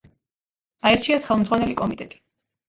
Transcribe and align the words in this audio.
აირჩიეს 0.91 1.27
ხელმძღვანელი 1.29 1.77
კომიტეტი. 1.83 2.21